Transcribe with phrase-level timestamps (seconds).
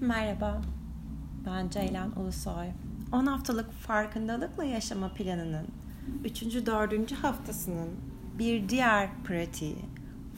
[0.00, 0.60] Merhaba,
[1.46, 2.66] ben Ceylan Ulusoy.
[3.12, 5.66] 10 haftalık farkındalıkla yaşama planının
[6.24, 6.42] 3.
[6.42, 7.12] 4.
[7.12, 7.88] haftasının
[8.38, 9.78] bir diğer pratiği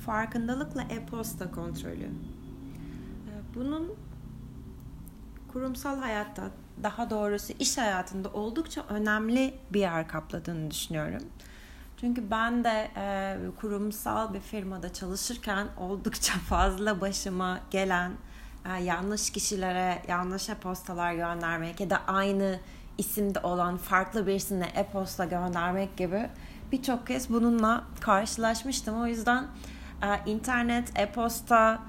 [0.06, 2.04] farkındalıkla e-posta kontrolü.
[2.04, 2.10] Ee,
[3.54, 3.94] bunun
[5.52, 6.50] kurumsal hayatta,
[6.82, 11.22] daha doğrusu iş hayatında oldukça önemli bir yer kapladığını düşünüyorum.
[12.00, 18.12] Çünkü ben de e, kurumsal bir firmada çalışırken oldukça fazla başıma gelen
[18.76, 22.60] yanlış kişilere yanlış e-postalar göndermek ya da aynı
[22.98, 26.28] isimde olan farklı birisine e-posta göndermek gibi
[26.72, 29.00] birçok kez bununla karşılaşmıştım.
[29.00, 29.46] O yüzden
[30.02, 31.82] e, internet, e-posta,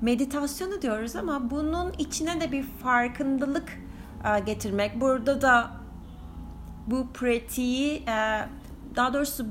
[0.00, 3.78] meditasyonu diyoruz ama bunun içine de bir farkındalık
[4.24, 5.00] e, getirmek.
[5.00, 5.70] Burada da
[6.86, 8.48] bu pratiği e,
[8.96, 9.46] daha doğrusu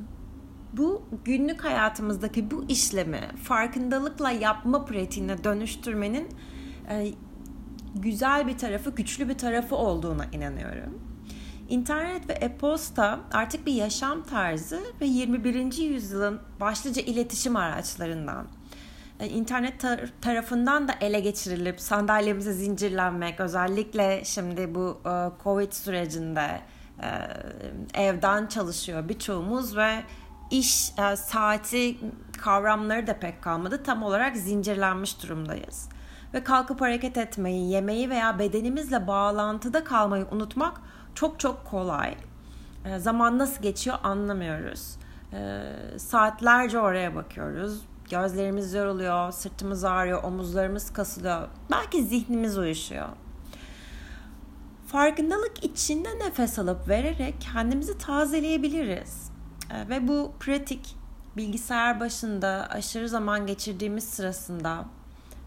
[0.74, 6.28] bu günlük hayatımızdaki bu işlemi farkındalıkla yapma pratiğine dönüştürmenin
[7.96, 11.02] güzel bir tarafı, güçlü bir tarafı olduğuna inanıyorum.
[11.70, 15.78] İnternet ve e-posta artık bir yaşam tarzı ve 21.
[15.78, 18.48] yüzyılın başlıca iletişim araçlarından.
[19.20, 26.62] E, internet tar- tarafından da ele geçirilip sandalyemize zincirlenmek özellikle şimdi bu e, Covid sürecinde
[27.94, 30.04] evden çalışıyor birçoğumuz ve
[30.52, 31.98] iş saati
[32.38, 33.84] kavramları da pek kalmadı.
[33.84, 35.90] Tam olarak zincirlenmiş durumdayız
[36.34, 40.82] ve kalkıp hareket etmeyi, yemeği veya bedenimizle bağlantıda kalmayı unutmak
[41.16, 42.16] çok çok kolay.
[42.86, 44.96] E, zaman nasıl geçiyor anlamıyoruz.
[45.34, 45.62] E,
[45.98, 47.82] saatlerce oraya bakıyoruz.
[48.10, 51.48] Gözlerimiz yoruluyor, sırtımız ağrıyor, omuzlarımız kasılıyor.
[51.72, 53.08] Belki zihnimiz uyuşuyor.
[54.88, 59.32] Farkındalık içinde nefes alıp vererek kendimizi tazeleyebiliriz.
[59.72, 60.96] E, ve bu pratik
[61.38, 64.86] bilgisayar başında aşırı zaman geçirdiğimiz sırasında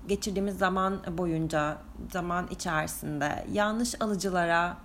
[0.08, 1.78] geçirdiğimiz zaman boyunca,
[2.12, 4.76] zaman içerisinde yanlış alıcılara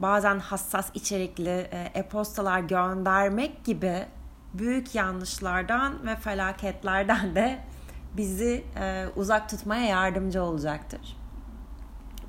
[0.00, 4.06] bazen hassas içerikli e, e-postalar göndermek gibi
[4.54, 7.58] büyük yanlışlardan ve felaketlerden de
[8.16, 11.16] bizi e, uzak tutmaya yardımcı olacaktır.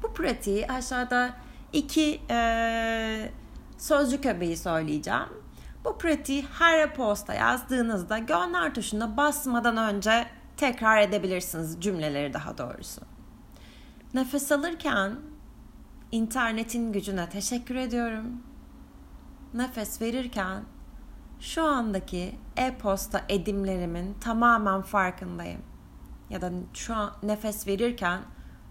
[0.03, 1.33] Bu pratiği aşağıda
[1.73, 3.31] iki e,
[3.77, 5.29] sözcük öbeği söyleyeceğim.
[5.85, 10.25] Bu pratiği her e-posta yazdığınızda gönder tuşuna basmadan önce
[10.61, 13.01] tekrar edebilirsiniz cümleleri daha doğrusu.
[14.13, 15.15] Nefes alırken
[16.11, 18.25] internetin gücüne teşekkür ediyorum.
[19.53, 20.63] Nefes verirken
[21.39, 25.61] şu andaki e-posta edimlerimin tamamen farkındayım.
[26.29, 28.21] Ya da şu an nefes verirken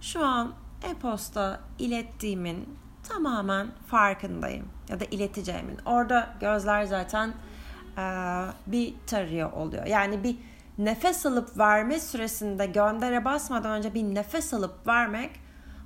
[0.00, 0.53] şu an
[0.91, 4.69] e-posta ilettiğimin tamamen farkındayım.
[4.89, 5.79] Ya da ileteceğimin.
[5.84, 7.34] Orada gözler zaten
[7.99, 8.03] e,
[8.67, 9.87] bir tarıyor oluyor.
[9.87, 10.37] Yani bir
[10.85, 15.31] nefes alıp verme süresinde göndere basmadan önce bir nefes alıp vermek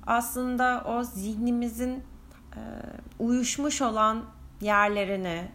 [0.07, 2.03] aslında o zihnimizin
[2.55, 2.61] e,
[3.19, 4.23] uyuşmuş olan
[4.61, 5.51] yerlerini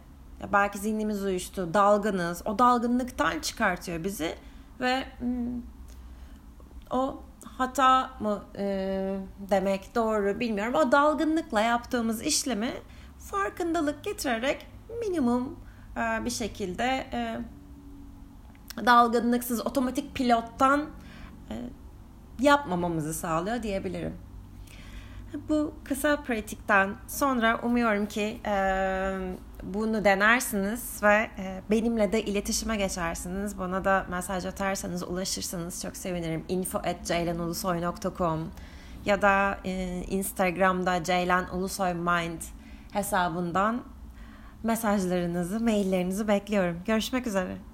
[0.53, 2.41] belki zihnimiz uyuştu, dalgınız.
[2.45, 4.35] O dalgınlıktan çıkartıyor bizi
[4.79, 5.61] ve hmm,
[6.91, 9.17] o hata mı e,
[9.49, 10.75] demek doğru bilmiyorum.
[10.75, 12.73] O dalgınlıkla yaptığımız işlemi
[13.19, 14.67] farkındalık getirerek
[14.99, 15.59] minimum
[15.97, 17.39] e, bir şekilde e,
[18.77, 20.85] dalgınlıksız otomatik pilottan
[21.49, 21.55] e,
[22.39, 24.13] yapmamamızı sağlıyor diyebilirim.
[25.49, 28.55] Bu kısa pratikten sonra umuyorum ki e,
[29.63, 33.59] bunu denersiniz ve e, benimle de iletişime geçersiniz.
[33.59, 36.45] Bana da mesaj atarsanız, ulaşırsanız çok sevinirim.
[36.47, 38.51] info at ceylanulusoy.com
[39.05, 41.45] ya da e, Instagram'da Ceylan
[42.91, 43.81] hesabından
[44.63, 46.79] mesajlarınızı, maillerinizi bekliyorum.
[46.85, 47.70] Görüşmek üzere.